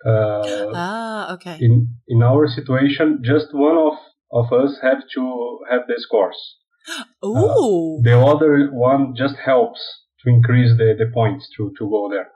Uh, 0.05 0.71
Ah, 0.73 1.33
okay. 1.33 1.57
in 1.59 1.87
in 2.07 2.23
our 2.23 2.47
situation, 2.47 3.21
just 3.23 3.47
one 3.53 3.77
of 3.77 3.93
of 4.31 4.51
us 4.53 4.79
have 4.81 5.01
to 5.15 5.59
have 5.69 5.81
the 5.87 5.95
scores. 5.99 6.39
Ooh. 7.25 7.99
The 8.03 8.17
other 8.17 8.69
one 8.71 9.13
just 9.15 9.35
helps 9.45 9.79
to 10.23 10.29
increase 10.29 10.71
the, 10.77 10.95
the 10.97 11.11
points 11.13 11.47
to, 11.57 11.71
to 11.77 11.83
go 11.89 12.09
there. 12.09 12.29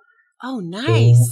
oh, 0.43 0.59
nice. 0.59 1.23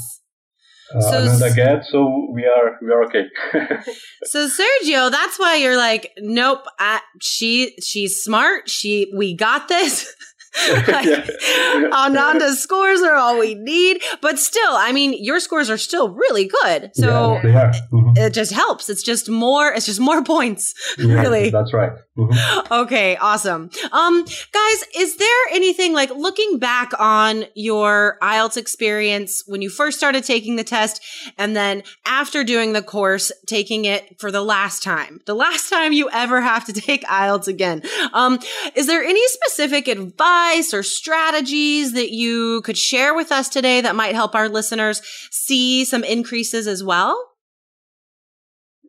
Uh, 0.94 1.02
So 1.02 1.18
Ananda 1.18 1.50
get, 1.56 1.86
so 1.86 2.00
we 2.36 2.44
are 2.46 2.68
we 2.84 2.90
are 2.94 3.04
okay. 3.08 3.26
So 4.32 4.48
Sergio, 4.48 5.10
that's 5.12 5.38
why 5.40 5.56
you're 5.56 5.78
like, 5.78 6.12
nope. 6.20 6.66
I, 6.80 7.00
she 7.22 7.74
she's 7.82 8.14
smart. 8.24 8.70
She 8.70 9.12
we 9.16 9.36
got 9.36 9.68
this. 9.68 9.94
like, 10.88 11.06
Yeah. 11.06 11.90
Ananda's 11.94 12.62
scores 12.62 13.02
are 13.02 13.16
all 13.16 13.40
we 13.40 13.56
need, 13.56 14.02
but 14.22 14.38
still, 14.40 14.72
I 14.72 14.92
mean, 14.92 15.14
your 15.24 15.40
scores 15.40 15.70
are 15.70 15.78
still 15.78 16.10
really 16.10 16.46
good. 16.62 16.92
So 16.94 17.40
yeah. 17.44 17.72
Mhm. 17.92 18.18
it 18.18 18.34
just 18.34 18.52
helps. 18.54 18.90
It's 18.90 19.04
just 19.04 19.30
more. 19.30 19.74
It's 19.74 19.86
just 19.86 20.00
more 20.00 20.24
points. 20.36 20.74
Yeah, 20.98 21.22
really. 21.22 21.50
that's 21.50 21.74
right. 21.74 21.92
Mhm. 22.16 22.72
Okay, 22.84 23.16
awesome. 23.18 23.72
Um, 23.92 24.24
guys, 24.24 24.84
is 24.96 25.18
there 25.18 25.46
anything 25.52 25.94
like 25.94 26.12
looking 26.12 26.60
back 26.60 26.92
on 27.00 27.46
your 27.56 28.20
IELTS 28.22 28.56
experience 28.56 29.44
when 29.48 29.64
you 29.64 29.70
first 29.72 29.98
started 29.98 30.24
taking 30.24 30.56
the 30.56 30.64
test 30.64 31.02
and 31.40 31.56
then 31.56 31.82
after 32.06 32.44
doing 32.44 32.74
the 32.74 32.84
course, 32.84 33.32
taking 33.48 33.86
it 33.86 34.20
for 34.20 34.32
the 34.32 34.44
last 34.44 34.84
time, 34.84 35.22
the 35.26 35.34
last 35.34 35.72
time 35.72 35.92
you 35.92 36.08
ever 36.12 36.40
have 36.40 36.66
to 36.66 36.74
take 36.74 37.04
IELTS 37.06 37.48
again? 37.48 37.82
Um, 38.14 38.38
is 38.76 38.86
there 38.86 39.04
any 39.04 39.26
specific 39.30 39.88
advice 39.88 40.72
or 40.72 40.84
strategies 40.84 41.94
that 41.94 42.12
you 42.12 42.62
could 42.62 42.78
share 42.78 43.16
with 43.16 43.32
us 43.32 43.50
today 43.50 43.82
that 43.82 43.96
might 43.96 44.14
help 44.14 44.36
our 44.36 44.50
listeners 44.50 45.02
see 45.32 45.84
some 45.84 46.04
increases 46.04 46.68
as 46.68 46.84
well? 46.84 47.32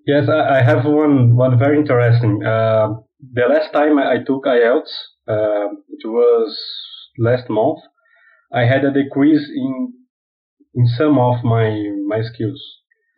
Yes, 0.07 0.29
I, 0.29 0.59
I 0.59 0.63
have 0.63 0.85
one 0.85 1.35
one 1.35 1.59
very 1.59 1.79
interesting. 1.79 2.45
Uh, 2.45 2.89
the 3.33 3.47
last 3.49 3.73
time 3.73 3.99
I 3.99 4.19
took 4.27 4.45
IELTS, 4.45 4.93
uh, 5.29 5.69
it 5.89 6.05
was 6.05 6.59
last 7.19 7.49
month. 7.49 7.81
I 8.53 8.65
had 8.65 8.85
a 8.85 8.93
decrease 8.93 9.49
in 9.55 9.93
in 10.75 10.87
some 10.99 11.19
of 11.19 11.43
my 11.45 11.69
my 12.07 12.21
skills. 12.23 12.61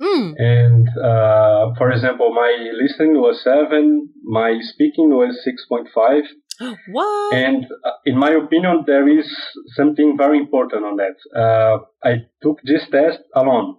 Mm, 0.00 0.34
And 0.38 0.88
uh, 1.02 1.74
for 1.78 1.90
example, 1.90 2.30
my 2.34 2.52
listening 2.82 3.14
was 3.14 3.42
seven, 3.42 4.10
my 4.24 4.58
speaking 4.60 5.08
was 5.08 5.42
six 5.42 5.64
point 5.66 5.88
five, 5.94 6.24
what? 6.92 7.34
and 7.34 7.64
uh, 7.84 7.92
in 8.04 8.18
my 8.18 8.30
opinion, 8.32 8.84
there 8.86 9.08
is 9.08 9.26
something 9.74 10.16
very 10.18 10.38
important 10.38 10.84
on 10.84 10.96
that. 10.96 11.16
Uh, 11.34 11.78
I 12.04 12.26
took 12.42 12.58
this 12.62 12.86
test 12.90 13.20
alone. 13.34 13.76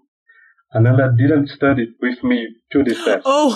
Ananda 0.76 1.14
didn't 1.16 1.50
study 1.50 1.88
with 2.02 2.24
me 2.24 2.48
to 2.72 2.84
this 2.84 2.98
test. 3.06 3.22
oh. 3.26 3.54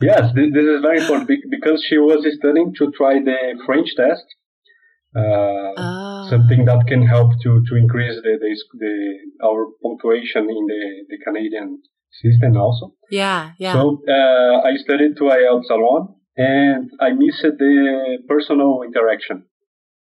Yes, 0.00 0.32
this, 0.34 0.48
is 0.54 0.80
very 0.82 1.00
important 1.00 1.28
because 1.50 1.84
she 1.88 1.98
was 1.98 2.26
studying 2.38 2.72
to 2.78 2.90
try 2.96 3.14
the 3.18 3.58
French 3.66 3.88
test. 3.96 4.24
Uh, 5.16 5.72
Ah. 5.78 6.26
something 6.28 6.66
that 6.66 6.86
can 6.86 7.02
help 7.02 7.30
to, 7.42 7.62
to 7.68 7.76
increase 7.76 8.16
the, 8.22 8.36
the, 8.38 8.52
the 8.82 8.94
our 9.42 9.66
punctuation 9.82 10.42
in 10.50 10.66
the, 10.72 10.82
the 11.08 11.18
Canadian 11.24 11.80
system 12.22 12.56
also. 12.56 12.92
Yeah, 13.10 13.52
yeah. 13.58 13.72
So 13.72 14.02
uh, 14.06 14.68
I 14.68 14.76
studied 14.76 15.16
to 15.16 15.24
IELTS 15.24 15.70
alone 15.70 16.14
and 16.36 16.90
I 17.00 17.12
missed 17.12 17.42
the 17.42 18.18
personal 18.28 18.82
interaction. 18.82 19.46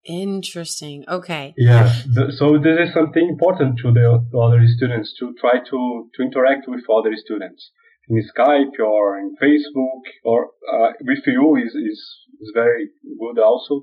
Interesting. 0.04 1.04
Okay. 1.08 1.54
Yeah. 1.56 1.90
So 2.38 2.58
this 2.58 2.88
is 2.88 2.92
something 2.92 3.28
important 3.28 3.78
to 3.82 3.92
the 3.92 4.06
other 4.38 4.62
students 4.76 5.14
to 5.20 5.34
try 5.40 5.58
to, 5.70 6.10
to 6.14 6.22
interact 6.22 6.68
with 6.68 6.82
other 6.90 7.14
students 7.16 7.70
in 8.12 8.22
Skype 8.36 8.76
or 8.92 9.18
in 9.18 9.28
Facebook 9.42 10.02
or 10.24 10.38
uh, 10.72 10.90
with 11.08 11.24
you 11.26 11.56
is, 11.56 11.72
is, 11.74 11.98
is 12.42 12.50
very 12.54 12.84
good 13.22 13.38
also. 13.42 13.74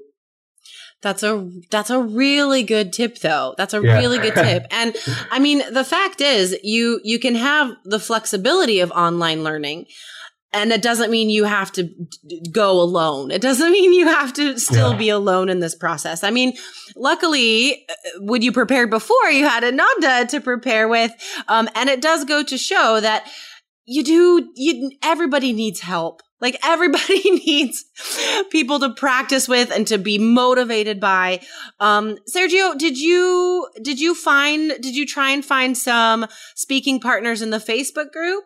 That's 1.01 1.24
a 1.24 1.50
that's 1.71 1.89
a 1.89 2.01
really 2.01 2.63
good 2.63 2.91
tip 2.91 3.19
though. 3.19 3.55
That's 3.57 3.74
a 3.74 3.81
Yeah. 3.81 3.98
really 4.00 4.19
good 4.19 4.36
tip. 4.48 4.65
And 4.71 4.95
I 5.31 5.39
mean, 5.39 5.62
the 5.71 5.86
fact 5.86 6.19
is 6.21 6.57
you 6.62 7.00
you 7.03 7.19
can 7.19 7.36
have 7.36 7.71
the 7.86 8.00
flexibility 8.00 8.81
of 8.81 8.91
online 8.91 9.43
learning 9.43 9.86
and 10.51 10.71
it 10.74 10.81
doesn't 10.81 11.09
mean 11.12 11.29
you 11.29 11.45
have 11.45 11.71
to 11.74 11.83
d- 11.83 12.41
go 12.51 12.71
alone. 12.81 13.31
It 13.31 13.41
doesn't 13.41 13.71
mean 13.77 13.93
you 13.93 14.07
have 14.07 14.33
to 14.33 14.59
still 14.59 14.91
Yeah. 14.91 14.98
be 14.98 15.09
alone 15.09 15.48
in 15.48 15.59
this 15.62 15.75
process. 15.75 16.24
I 16.24 16.31
mean, 16.31 16.53
luckily, 16.98 17.86
uh, 17.89 17.93
when 18.21 18.41
you 18.41 18.51
prepared 18.51 18.89
before, 18.89 19.29
you 19.31 19.48
had 19.48 19.63
Ananda 19.63 20.27
to 20.31 20.41
prepare 20.41 20.88
with. 20.89 21.12
Um, 21.48 21.69
and 21.75 21.89
it 21.89 22.01
does 22.01 22.25
go 22.25 22.43
to 22.43 22.57
show 22.57 23.00
that 23.00 23.25
you 23.89 24.03
do, 24.03 24.51
you, 24.55 24.91
everybody 25.03 25.51
needs 25.51 25.79
help. 25.79 26.22
Like 26.39 26.58
everybody 26.63 27.29
needs 27.46 27.84
people 28.50 28.79
to 28.79 28.93
practice 28.93 29.48
with 29.48 29.72
and 29.72 29.86
to 29.88 29.98
be 29.98 30.17
motivated 30.17 31.00
by. 31.00 31.41
Um, 31.79 32.17
Sergio, 32.34 32.77
did 32.77 32.98
you, 32.98 33.67
did 33.81 34.00
you 34.00 34.15
find, 34.15 34.69
did 34.81 34.96
you 34.96 35.05
try 35.05 35.31
and 35.31 35.43
find 35.43 35.77
some 35.77 36.27
speaking 36.55 37.00
partners 37.00 37.41
in 37.41 37.50
the 37.50 37.58
Facebook 37.58 38.12
group? 38.12 38.46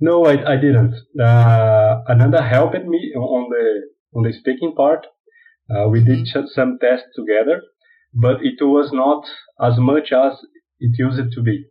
No, 0.00 0.24
I, 0.24 0.54
I 0.54 0.56
didn't. 0.56 0.94
Uh, 1.20 2.00
Ananda 2.08 2.42
helped 2.42 2.84
me 2.86 3.12
on 3.16 3.50
the 3.50 4.18
on 4.18 4.22
the 4.24 4.32
speaking 4.32 4.72
part. 4.74 5.06
Uh, 5.70 5.88
we 5.88 6.02
did 6.02 6.20
Mm-hmm. 6.20 6.46
some 6.54 6.78
tests 6.80 7.06
together, 7.14 7.62
but 8.14 8.36
it 8.42 8.58
was 8.60 8.90
not 8.92 9.22
as 9.60 9.78
much 9.78 10.10
as 10.10 10.32
it 10.80 10.92
used 10.98 11.32
to 11.34 11.42
be. 11.42 11.66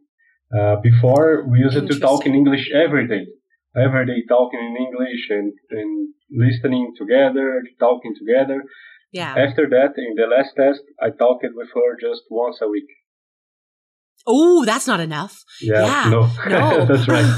Uh, 0.51 0.77
before 0.81 1.45
we 1.47 1.59
used 1.59 1.77
to 1.77 1.99
talk 1.99 2.25
in 2.25 2.33
English 2.33 2.69
every 2.73 3.07
day, 3.07 3.25
every 3.75 4.05
day 4.05 4.23
talking 4.27 4.59
in 4.59 4.75
English 4.87 5.29
and, 5.29 5.53
and 5.69 6.13
listening 6.31 6.93
together, 6.97 7.61
talking 7.79 8.13
together. 8.17 8.63
Yeah. 9.11 9.35
After 9.37 9.67
that, 9.69 9.93
in 9.97 10.15
the 10.15 10.27
last 10.27 10.53
test, 10.55 10.81
I 11.01 11.09
talked 11.09 11.45
with 11.53 11.69
her 11.73 11.97
just 11.99 12.23
once 12.29 12.59
a 12.61 12.67
week. 12.67 12.89
Oh, 14.27 14.65
that's 14.65 14.85
not 14.87 14.99
enough. 14.99 15.43
Yeah, 15.61 15.85
Yeah, 15.85 16.09
no, 16.09 16.21
No. 16.47 16.85
that's 16.89 17.07
right. 17.07 17.29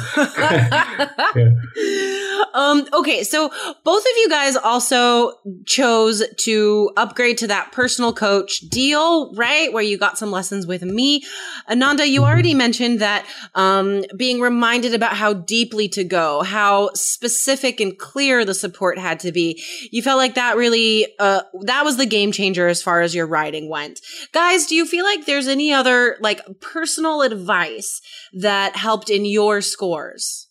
Yeah. 1.36 2.18
Um, 2.54 2.88
okay, 2.94 3.24
so 3.24 3.50
both 3.84 4.04
of 4.04 4.12
you 4.18 4.30
guys 4.30 4.56
also 4.56 5.34
chose 5.66 6.24
to 6.40 6.92
upgrade 6.98 7.38
to 7.40 7.48
that 7.48 7.72
personal 7.72 8.14
coach 8.14 8.60
deal, 8.62 9.34
right? 9.36 9.72
Where 9.72 9.84
you 9.84 9.98
got 9.98 10.18
some 10.18 10.32
lessons 10.32 10.68
with 10.68 10.84
me. 10.84 11.24
Ananda, 11.70 12.08
you 12.08 12.24
already 12.24 12.54
mentioned 12.54 13.00
that 13.00 13.26
um, 13.56 14.04
being 14.18 14.42
reminded 14.42 14.94
about 14.94 15.16
how 15.16 15.34
deeply 15.34 15.88
to 15.90 16.04
go, 16.04 16.44
how 16.44 16.90
specific 16.94 17.80
and 17.80 17.98
clear 17.98 18.46
the 18.46 18.54
support 18.54 18.98
had 18.98 19.20
to 19.22 19.32
be. 19.32 19.64
You 19.92 20.02
felt 20.02 20.18
like 20.18 20.36
that 20.36 20.58
really, 20.58 21.08
uh, 21.20 21.42
that 21.62 21.84
was 21.84 21.98
the 21.98 22.06
game 22.06 22.32
changer 22.32 22.68
as 22.68 22.82
far 22.82 23.02
as 23.02 23.16
your 23.16 23.28
writing 23.28 23.70
went. 23.70 24.02
Guys, 24.32 24.68
do 24.68 24.76
you 24.76 24.86
feel 24.86 25.06
like 25.06 25.26
there's 25.26 25.48
any 25.48 25.74
other 25.74 26.18
like 26.20 26.42
personal 26.60 27.22
advice 27.22 28.02
that 28.34 28.76
helped 28.76 29.10
in 29.10 29.26
your 29.26 29.62
scores? 29.62 30.48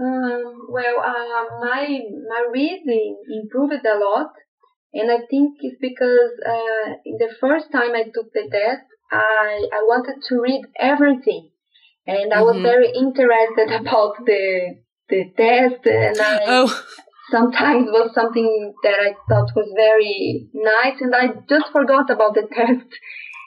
Um, 0.00 0.66
well, 0.70 0.96
uh, 0.98 1.44
my 1.60 1.86
my 2.28 2.46
reading 2.52 3.16
improved 3.30 3.84
a 3.86 3.98
lot, 3.98 4.32
and 4.92 5.10
I 5.10 5.18
think 5.30 5.58
it's 5.60 5.78
because 5.80 6.32
uh, 6.44 6.94
in 7.06 7.16
the 7.18 7.32
first 7.40 7.70
time 7.70 7.92
I 7.94 8.02
took 8.04 8.32
the 8.32 8.48
test, 8.50 8.86
I 9.12 9.68
I 9.72 9.80
wanted 9.92 10.20
to 10.28 10.40
read 10.40 10.62
everything, 10.80 11.50
and 12.06 12.32
I 12.34 12.42
was 12.42 12.56
Mhm. 12.56 12.62
very 12.72 12.90
interested 13.04 13.70
about 13.80 14.14
the 14.26 14.44
the 15.08 15.22
test, 15.36 15.86
and 15.86 16.16
I 16.20 16.38
Oh, 16.48 16.68
sometimes 17.30 17.86
was 17.90 18.12
something 18.14 18.74
that 18.82 18.98
I 19.08 19.10
thought 19.28 19.54
was 19.56 19.70
very 19.76 20.48
nice, 20.54 21.00
and 21.00 21.14
I 21.14 21.28
just 21.48 21.70
forgot 21.72 22.10
about 22.10 22.34
the 22.34 22.46
test. 22.58 22.88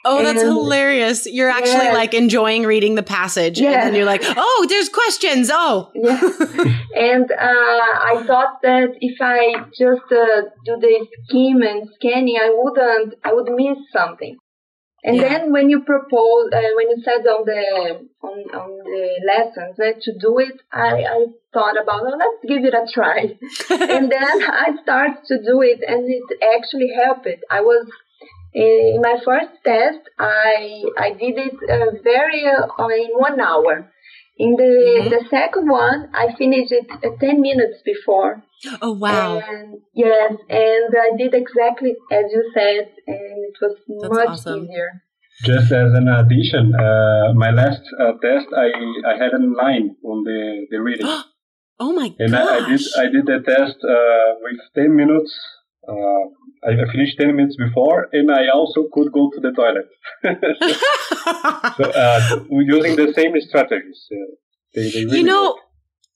Oh, 0.04 0.22
that's 0.22 0.40
And- 0.42 0.52
hilarious. 0.52 1.26
You're 1.26 1.50
actually 1.50 1.88
Yes. 1.90 1.94
like 1.94 2.14
enjoying 2.14 2.64
reading 2.64 2.94
the 2.94 3.02
passage, 3.02 3.60
and 3.60 3.72
then 3.74 3.94
you're 3.94 4.04
like, 4.04 4.22
oh, 4.24 4.66
there's 4.68 4.88
questions. 4.88 5.50
Oh, 5.52 5.90
Yeah. 5.94 6.20
and 6.94 7.30
uh, 7.30 7.90
I 8.12 8.22
thought 8.26 8.62
that 8.62 8.90
if 9.00 9.18
I 9.20 9.54
just 9.76 10.10
uh, 10.12 10.42
do 10.64 10.76
the 10.80 11.06
skim 11.24 11.62
and 11.62 11.88
scanning, 11.96 12.36
I 12.40 12.50
wouldn't, 12.54 13.14
I 13.24 13.32
would 13.32 13.48
miss 13.50 13.78
something. 13.92 14.36
And 15.04 15.16
Yeah. 15.16 15.28
then 15.28 15.52
when 15.52 15.70
you 15.70 15.80
propose, 15.82 16.50
uh, 16.52 16.60
when 16.76 16.90
you 16.90 16.98
said 17.04 17.24
on 17.26 17.44
the 17.44 17.62
on, 18.20 18.38
on 18.60 18.70
the 18.84 19.08
lessons 19.26 19.76
that 19.76 20.02
to 20.02 20.12
do 20.18 20.38
it, 20.38 20.56
I, 20.72 21.04
I 21.16 21.26
thought 21.52 21.80
about, 21.80 22.02
oh, 22.02 22.16
let's 22.18 22.42
give 22.48 22.64
it 22.64 22.74
a 22.74 22.84
try. 22.92 23.20
and 23.70 24.10
then 24.10 24.36
I 24.42 24.70
started 24.82 25.18
to 25.28 25.36
do 25.50 25.62
it, 25.62 25.80
and 25.86 26.00
it 26.10 26.24
actually 26.56 26.90
helped. 27.00 27.28
I 27.48 27.60
was 27.60 27.86
in 28.54 29.00
my 29.02 29.16
first 29.24 29.52
test. 29.64 30.02
I 30.18 30.82
I 30.98 31.10
did 31.12 31.34
it 31.38 31.56
uh, 31.68 31.90
very 32.02 32.44
uh, 32.46 32.88
in 32.88 33.10
one 33.28 33.40
hour. 33.40 33.90
In 34.38 34.50
the 34.56 34.72
Mhm. 35.00 35.10
the 35.14 35.22
second 35.30 35.66
one, 35.68 36.00
I 36.14 36.26
finished 36.42 36.72
it 36.72 36.86
uh, 36.90 37.10
ten 37.20 37.40
minutes 37.40 37.78
before. 37.84 38.42
oh, 38.82 38.92
wow. 38.92 39.38
And 39.38 39.80
yes, 39.94 40.32
and 40.48 40.88
I 41.06 41.10
did 41.16 41.34
exactly 41.34 41.92
as 42.10 42.26
you 42.34 42.42
said, 42.54 42.84
and 43.06 43.36
it 43.50 43.56
was 43.62 43.76
That's 43.88 44.14
much 44.14 44.28
awesome. 44.28 44.64
easier. 44.64 44.90
Just 45.44 45.70
as 45.70 45.90
an 45.94 46.08
addition, 46.08 46.74
uh, 46.74 47.32
my 47.34 47.50
last 47.50 47.82
uh, 48.00 48.12
test, 48.20 48.46
I, 48.56 48.68
I 49.10 49.14
had 49.22 49.32
a 49.32 49.38
nine 49.38 49.94
on 50.04 50.24
the, 50.24 50.66
the 50.70 50.80
reading. 50.82 51.06
oh 51.80 51.92
my 51.92 52.08
And 52.18 52.32
gosh. 52.32 52.48
I, 52.50 52.56
I 52.56 52.60
did 52.70 52.82
I 53.02 53.04
did 53.14 53.24
the 53.26 53.38
test 53.46 53.78
uh, 53.84 54.28
with 54.42 54.58
ten 54.74 54.96
minutes. 54.96 55.32
Uh, 55.88 56.24
I 56.68 56.74
finished 56.92 57.16
ten 57.18 57.34
minutes 57.34 57.56
before, 57.56 58.08
and 58.12 58.30
I 58.30 58.48
also 58.52 58.84
could 58.92 59.12
go 59.12 59.30
to 59.32 59.40
the 59.40 59.52
toilet. 59.52 59.88
so 61.76 61.84
uh, 61.90 62.44
we're 62.50 62.62
using 62.62 62.96
the 62.96 63.12
same 63.14 63.32
strategies. 63.40 64.06
Uh, 64.10 64.34
they, 64.74 64.90
they 64.90 65.04
really 65.04 65.18
you 65.18 65.24
know, 65.24 65.52
work. 65.52 65.56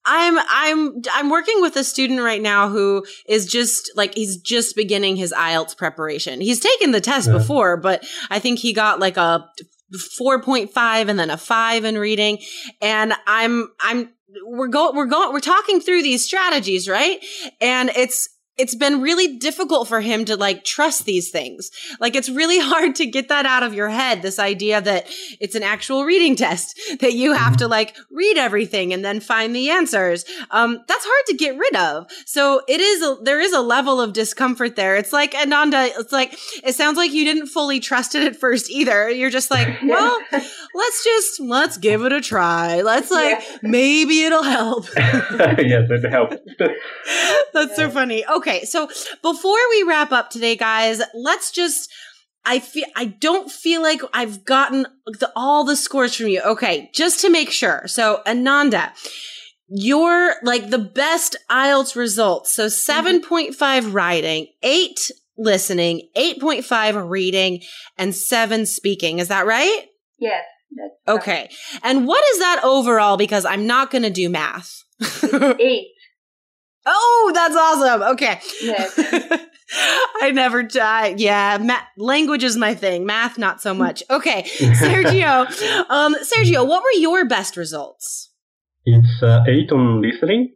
I'm 0.05 0.39
I'm 0.51 1.01
I'm 1.13 1.31
working 1.31 1.61
with 1.63 1.77
a 1.77 1.85
student 1.85 2.21
right 2.21 2.43
now 2.43 2.69
who 2.69 3.05
is 3.29 3.47
just 3.47 3.93
like 3.97 4.15
he's 4.15 4.37
just 4.37 4.75
beginning 4.75 5.17
his 5.17 5.33
IELTS 5.33 5.77
preparation. 5.77 6.41
He's 6.41 6.61
taken 6.61 6.91
the 6.91 7.01
test 7.01 7.29
Yeah. 7.29 7.39
before, 7.39 7.77
but 7.77 8.05
I 8.29 8.39
think 8.41 8.59
he 8.59 8.73
got 8.73 8.99
like 8.99 9.17
a 9.17 9.49
4.5 10.21 11.09
and 11.09 11.19
then 11.19 11.31
a 11.31 11.37
5 11.37 11.85
in 11.85 11.99
reading 11.99 12.39
and 12.81 13.13
I'm 13.27 13.69
I'm 13.81 14.09
we're 14.47 14.69
going 14.69 14.97
we're 14.97 15.07
going 15.07 15.33
we're 15.33 15.41
talking 15.41 15.81
through 15.81 16.03
these 16.03 16.25
strategies, 16.25 16.89
right? 16.89 17.25
And 17.61 17.91
it's 17.91 18.29
it's 18.59 18.75
been 18.75 19.01
really 19.01 19.39
difficult 19.39 19.89
for 19.89 20.01
him 20.01 20.25
to 20.27 20.37
like 20.37 20.63
trust 20.65 21.05
these 21.07 21.31
things. 21.31 21.71
Like 22.01 22.15
it's 22.15 22.29
really 22.29 22.59
hard 22.61 22.95
to 22.97 23.07
get 23.07 23.29
that 23.29 23.47
out 23.47 23.63
of 23.63 23.73
your 23.75 23.89
head. 23.89 24.21
This 24.23 24.39
idea 24.39 24.81
that 24.81 25.07
it's 25.41 25.55
an 25.55 25.63
actual 25.63 26.05
reading 26.05 26.37
test 26.37 26.79
that 27.01 27.15
you 27.15 27.33
have 27.33 27.57
to 27.59 27.69
like 27.69 27.97
read 28.11 28.37
everything 28.37 28.93
and 28.93 29.05
then 29.05 29.21
find 29.21 29.55
the 29.57 29.71
answers. 29.71 30.25
Um, 30.51 30.81
that's 30.87 31.05
hard 31.05 31.27
to 31.29 31.37
get 31.37 31.57
rid 31.57 31.77
of. 31.77 32.07
So 32.27 32.61
it 32.69 32.81
is, 32.81 33.03
a, 33.03 33.17
there 33.23 33.41
is 33.41 33.53
a 33.53 33.61
level 33.61 34.01
of 34.01 34.13
discomfort 34.13 34.77
there. 34.77 34.97
It's 34.97 35.13
like 35.13 35.35
Ananda, 35.35 35.89
it's 35.99 36.13
like, 36.13 36.39
it 36.63 36.75
sounds 36.75 36.97
like 36.97 37.13
you 37.13 37.25
didn't 37.25 37.47
fully 37.47 37.81
trust 37.81 38.15
it 38.15 38.23
at 38.23 38.37
first 38.37 38.71
either. 38.71 39.09
You're 39.09 39.31
just 39.31 39.51
like, 39.51 39.69
well, 39.83 40.19
let's 40.31 41.05
just, 41.05 41.41
let's 41.41 41.79
give 41.79 42.03
it 42.03 42.13
a 42.13 42.21
try. 42.21 42.83
Let's 42.83 43.11
like, 43.11 43.41
Yeah. 43.41 43.59
maybe 43.63 44.23
it'll 44.25 44.43
help. 44.43 44.87
yes, 44.97 45.89
it 45.91 46.11
helped. 46.11 46.37
That's 47.53 47.77
so 47.77 47.91
funny. 47.91 48.25
Okay, 48.27 48.42
so 48.65 48.89
before 49.23 49.59
we 49.71 49.85
wrap 49.85 50.13
up 50.13 50.31
today, 50.31 50.57
guys, 50.57 51.01
let's 51.15 51.51
just. 51.51 51.91
I 52.45 52.59
feel 52.59 52.87
I 52.97 53.05
don't 53.05 53.49
feel 53.49 53.83
like 53.83 54.01
I've 54.13 54.45
gotten 54.45 54.87
the, 55.07 55.31
all 55.37 55.65
the 55.65 55.77
scores 55.77 56.17
from 56.17 56.27
you. 56.27 56.43
Okay, 56.43 56.91
just 56.93 57.21
to 57.21 57.31
make 57.31 57.53
sure. 57.53 57.87
So 57.87 58.21
Ananda, 58.27 58.93
you're 59.69 60.35
like 60.43 60.69
the 60.71 60.79
best 60.79 61.37
IELTS 61.51 61.97
results. 61.97 62.53
So 62.53 62.67
7.5 62.67 63.55
mm-hmm. 63.55 63.93
writing, 63.93 64.49
8 64.63 65.11
listening, 65.39 66.09
8.5 66.17 67.09
reading, 67.09 67.63
and 67.97 68.15
7 68.15 68.67
speaking. 68.67 69.19
Is 69.19 69.29
that 69.29 69.47
right? 69.47 69.87
Yes. 70.19 70.45
That's 70.77 71.19
Okay. 71.19 71.51
And 71.83 72.07
what 72.07 72.23
is 72.33 72.39
that 72.39 72.61
overall? 72.65 73.17
Because 73.17 73.45
I'm 73.45 73.67
not 73.67 73.91
going 73.91 74.03
to 74.03 74.11
do 74.11 74.29
math. 74.29 74.85
Eight. 75.59 75.89
Oh, 76.85 77.31
that's 77.35 77.57
awesome. 77.57 78.03
Okay. 78.15 78.41
Yes. 78.63 78.99
I 80.21 80.31
never 80.33 80.63
die. 80.63 81.15
Yeah, 81.17 81.59
ma- 81.61 81.81
language 81.97 82.45
is 82.45 82.57
my 82.57 82.75
thing. 82.75 83.07
Math, 83.07 83.39
not 83.39 83.61
so 83.63 83.73
much. 83.73 84.03
Okay, 84.11 84.43
Sergio. 84.59 85.47
um, 85.91 86.15
Sergio, 86.17 86.67
what 86.67 86.83
were 86.83 86.99
your 87.01 87.25
best 87.25 87.57
results? 87.57 88.31
It's 88.85 89.23
uh, 89.23 89.41
8 89.49 89.73
on 89.73 90.03
listening, 90.03 90.55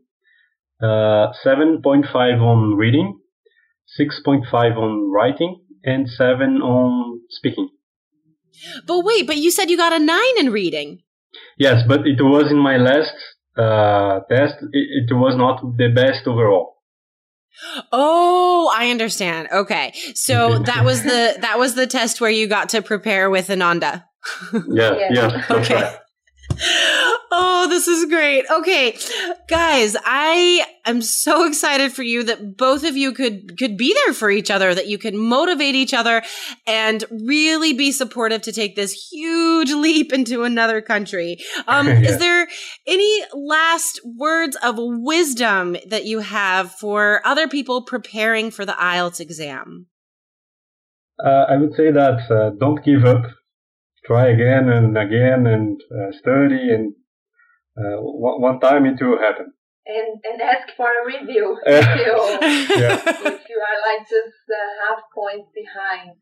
uh, 0.82 1.32
7.5 1.44 2.12
on 2.14 2.76
reading, 2.76 3.18
6.5 3.98 4.52
on 4.76 5.12
writing, 5.12 5.62
and 5.84 6.08
7 6.08 6.60
on 6.60 7.20
speaking. 7.30 7.70
But 8.86 9.04
wait, 9.04 9.26
but 9.26 9.36
you 9.36 9.50
said 9.50 9.70
you 9.70 9.76
got 9.76 9.92
a 9.92 9.98
nine 9.98 10.38
in 10.38 10.50
reading. 10.50 11.02
Yes, 11.58 11.82
but 11.86 12.00
it 12.06 12.20
was 12.20 12.50
in 12.50 12.58
my 12.58 12.76
last 12.76 13.12
uh, 13.56 14.20
test. 14.28 14.54
It, 14.72 15.10
it 15.10 15.14
was 15.14 15.36
not 15.36 15.60
the 15.76 15.88
best 15.94 16.26
overall. 16.26 16.74
Oh, 17.92 18.70
I 18.74 18.90
understand. 18.90 19.48
Okay, 19.52 19.92
so 20.14 20.58
that 20.70 20.84
was 20.84 21.02
the 21.02 21.36
that 21.40 21.58
was 21.58 21.74
the 21.74 21.86
test 21.86 22.20
where 22.20 22.30
you 22.30 22.46
got 22.48 22.68
to 22.70 22.82
prepare 22.82 23.30
with 23.30 23.50
Ananda. 23.50 24.04
yeah, 24.52 24.96
Yeah. 24.98 25.08
yes, 25.10 25.44
that's 25.48 25.70
Okay. 25.70 25.74
right. 25.74 25.96
Oh, 27.30 27.66
this 27.68 27.88
is 27.88 28.04
great. 28.06 28.44
Okay, 28.50 28.96
guys, 29.48 29.96
I 30.04 30.64
am 30.84 31.02
so 31.02 31.44
excited 31.46 31.92
for 31.92 32.02
you 32.02 32.22
that 32.24 32.56
both 32.56 32.84
of 32.84 32.96
you 32.96 33.12
could 33.12 33.58
could 33.58 33.76
be 33.76 33.94
there 34.04 34.14
for 34.14 34.30
each 34.30 34.50
other, 34.50 34.74
that 34.74 34.86
you 34.86 34.96
could 34.98 35.14
motivate 35.14 35.74
each 35.74 35.92
other 35.92 36.22
and 36.66 37.04
really 37.10 37.72
be 37.72 37.90
supportive 37.90 38.42
to 38.42 38.52
take 38.52 38.76
this 38.76 38.92
huge 39.10 39.72
leap 39.72 40.12
into 40.12 40.44
another 40.44 40.80
country. 40.80 41.38
Um, 41.66 41.86
Yeah. 41.96 42.10
Is 42.10 42.18
there 42.18 42.48
any 42.86 43.22
last 43.32 44.00
words 44.04 44.56
of 44.62 44.74
wisdom 44.78 45.76
that 45.88 46.04
you 46.04 46.20
have 46.20 46.72
for 46.72 47.22
other 47.24 47.48
people 47.48 47.82
preparing 47.82 48.50
for 48.50 48.64
the 48.66 48.72
IELTS 48.72 49.20
exam? 49.20 49.86
Uh, 51.24 51.46
I 51.48 51.56
would 51.56 51.74
say 51.74 51.90
that 51.90 52.30
uh, 52.30 52.50
don't 52.58 52.84
give 52.84 53.04
up. 53.04 53.22
Try 54.04 54.28
again 54.28 54.68
and 54.68 54.96
again 54.96 55.46
and 55.46 55.80
uh, 55.90 56.12
study 56.18 56.70
and 56.70 56.94
uh, 57.76 58.00
one, 58.00 58.40
one 58.40 58.60
time 58.60 58.86
it 58.86 58.98
will 59.00 59.18
happen. 59.18 59.52
And, 59.86 60.18
and 60.24 60.42
ask 60.42 60.74
for 60.76 60.88
a 60.90 61.06
review 61.06 61.56
if, 61.66 61.86
you, 62.00 62.80
yeah. 62.80 62.98
if 63.06 63.48
you 63.48 63.58
are 63.62 63.78
like 63.86 64.02
just 64.08 64.34
half 64.82 65.00
points 65.14 65.48
behind. 65.54 66.16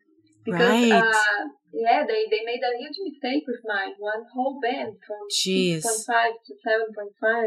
Because, 0.45 0.69
right. 0.69 0.93
Uh, 0.93 1.49
yeah, 1.73 2.05
they, 2.07 2.29
they 2.29 2.45
made 2.45 2.61
a 2.61 2.77
huge 2.77 3.01
mistake 3.01 3.45
with 3.47 3.65
mine. 3.65 3.95
One 3.99 4.25
whole 4.35 4.61
band 4.61 5.01
from 5.07 5.25
Jeez. 5.33 5.81
6.5 5.81 6.33
to 6.47 6.53
7.5. 7.25 7.45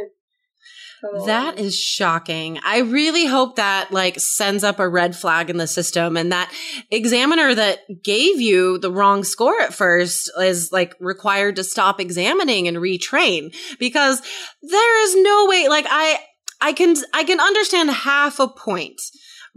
That 1.25 1.55
oh. 1.57 1.61
is 1.61 1.79
shocking. 1.79 2.59
I 2.65 2.79
really 2.79 3.25
hope 3.25 3.57
that 3.57 3.91
like 3.91 4.19
sends 4.19 4.63
up 4.63 4.79
a 4.79 4.89
red 4.89 5.15
flag 5.15 5.49
in 5.49 5.57
the 5.57 5.67
system 5.67 6.17
and 6.17 6.31
that 6.31 6.51
examiner 6.89 7.53
that 7.53 7.79
gave 8.03 8.41
you 8.41 8.79
the 8.79 8.91
wrong 8.91 9.23
score 9.23 9.59
at 9.61 9.73
first 9.73 10.31
is 10.39 10.71
like 10.71 10.95
required 10.99 11.57
to 11.57 11.63
stop 11.63 12.01
examining 12.01 12.67
and 12.67 12.77
retrain 12.77 13.55
because 13.77 14.21
there 14.61 15.03
is 15.03 15.15
no 15.15 15.45
way 15.47 15.67
like 15.67 15.85
I 15.87 16.19
I 16.61 16.73
can 16.73 16.95
I 17.13 17.23
can 17.23 17.39
understand 17.39 17.91
half 17.91 18.39
a 18.39 18.47
point 18.47 18.99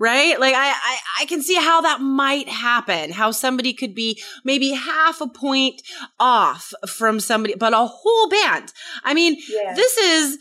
right? 0.00 0.40
Like 0.40 0.54
I, 0.54 0.70
I, 0.70 0.98
I, 1.20 1.24
can 1.26 1.42
see 1.42 1.56
how 1.56 1.82
that 1.82 2.00
might 2.00 2.48
happen, 2.48 3.12
how 3.12 3.30
somebody 3.32 3.74
could 3.74 3.94
be 3.94 4.20
maybe 4.46 4.70
half 4.70 5.20
a 5.20 5.28
point 5.28 5.82
off 6.18 6.72
from 6.88 7.20
somebody, 7.20 7.54
but 7.54 7.74
a 7.74 7.84
whole 7.84 8.28
band. 8.30 8.72
I 9.04 9.12
mean, 9.12 9.36
yeah. 9.46 9.74
this 9.74 9.98
is 9.98 10.38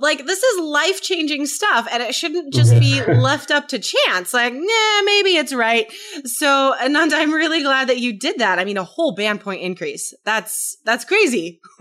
like 0.00 0.26
this 0.26 0.42
is 0.42 0.60
life 0.60 1.02
changing 1.02 1.46
stuff 1.46 1.86
and 1.90 2.02
it 2.02 2.14
shouldn't 2.14 2.52
just 2.52 2.78
be 2.78 3.02
left 3.06 3.50
up 3.50 3.68
to 3.68 3.78
chance. 3.78 4.32
Like, 4.32 4.52
nah, 4.52 5.02
maybe 5.04 5.36
it's 5.36 5.52
right. 5.52 5.92
So 6.24 6.74
Ananda, 6.82 7.16
I'm 7.16 7.32
really 7.32 7.62
glad 7.62 7.88
that 7.88 7.98
you 7.98 8.18
did 8.18 8.38
that. 8.38 8.58
I 8.58 8.64
mean, 8.64 8.76
a 8.76 8.84
whole 8.84 9.14
band 9.14 9.40
point 9.40 9.62
increase. 9.62 10.14
That's, 10.24 10.78
that's 10.84 11.04
crazy. 11.04 11.60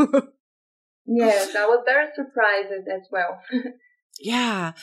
yes, 1.06 1.56
I 1.56 1.66
was 1.66 1.84
very 1.86 2.08
surprised 2.16 2.72
as 2.72 3.08
well. 3.12 3.42
Yeah. 4.20 4.74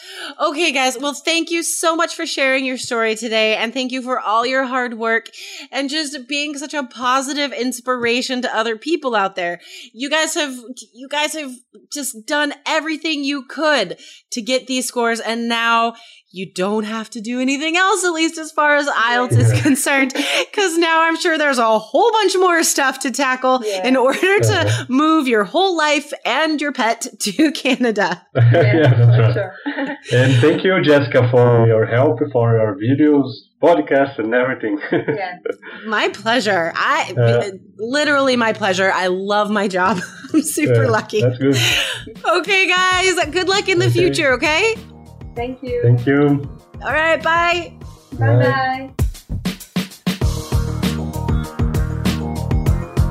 Okay, 0.40 0.72
guys. 0.72 0.98
Well, 0.98 1.14
thank 1.14 1.50
you 1.50 1.62
so 1.62 1.94
much 1.94 2.16
for 2.16 2.26
sharing 2.26 2.64
your 2.64 2.76
story 2.76 3.14
today. 3.14 3.54
And 3.54 3.72
thank 3.72 3.92
you 3.92 4.02
for 4.02 4.18
all 4.18 4.44
your 4.44 4.64
hard 4.64 4.94
work 4.94 5.28
and 5.70 5.88
just 5.88 6.26
being 6.28 6.58
such 6.58 6.74
a 6.74 6.82
positive 6.82 7.52
inspiration 7.52 8.42
to 8.42 8.56
other 8.56 8.76
people 8.76 9.14
out 9.14 9.36
there. 9.36 9.60
You 9.92 10.10
guys 10.10 10.34
have, 10.34 10.56
you 10.92 11.08
guys 11.08 11.34
have 11.34 11.52
just 11.92 12.26
done 12.26 12.52
everything 12.66 13.22
you 13.22 13.44
could 13.44 13.98
to 14.32 14.42
get 14.42 14.66
these 14.66 14.86
scores. 14.86 15.20
And 15.20 15.48
now 15.48 15.94
you 16.30 16.50
don't 16.52 16.84
have 16.84 17.08
to 17.10 17.20
do 17.22 17.40
anything 17.40 17.76
else, 17.76 18.04
at 18.04 18.10
least 18.10 18.36
as 18.36 18.52
far 18.52 18.76
as 18.76 18.86
IELTS 18.86 19.32
yeah. 19.32 19.38
is 19.38 19.62
concerned. 19.62 20.14
Cause 20.52 20.76
now 20.76 21.02
I'm 21.02 21.16
sure 21.16 21.38
there's 21.38 21.58
a 21.58 21.78
whole 21.78 22.12
bunch 22.12 22.36
more 22.36 22.62
stuff 22.62 22.98
to 23.00 23.10
tackle 23.10 23.60
yeah. 23.64 23.86
in 23.86 23.96
order 23.96 24.38
to 24.40 24.86
move 24.90 25.26
your 25.26 25.44
whole 25.44 25.76
life 25.76 26.12
and 26.26 26.60
your 26.60 26.72
pet 26.72 27.06
to 27.20 27.50
Canada. 27.56 28.26
yeah, 28.34 29.17
that's 29.18 29.36
right. 29.66 29.96
and 30.12 30.40
thank 30.40 30.64
you, 30.64 30.80
Jessica, 30.82 31.28
for 31.30 31.66
your 31.66 31.86
help, 31.86 32.18
for 32.32 32.56
your 32.56 32.76
videos, 32.76 33.30
podcasts, 33.62 34.18
and 34.18 34.34
everything. 34.34 34.78
yeah. 34.92 35.38
My 35.86 36.08
pleasure. 36.08 36.72
I 36.74 37.14
uh, 37.16 37.50
literally 37.76 38.36
my 38.36 38.52
pleasure. 38.52 38.90
I 38.92 39.08
love 39.08 39.50
my 39.50 39.68
job. 39.68 39.98
I'm 40.32 40.42
super 40.42 40.84
yeah, 40.84 40.90
lucky. 40.90 41.22
That's 41.22 41.38
good. 41.38 41.56
Okay, 42.24 42.68
guys. 42.68 43.14
Good 43.30 43.48
luck 43.48 43.68
in 43.68 43.78
the 43.78 43.86
okay. 43.86 43.94
future, 43.94 44.32
okay? 44.32 44.76
Thank 45.34 45.62
you. 45.62 45.80
Thank 45.82 46.06
you. 46.06 46.48
All 46.82 46.92
right. 46.92 47.22
Bye. 47.22 47.78
Bye 48.18 48.36
bye. 48.36 49.04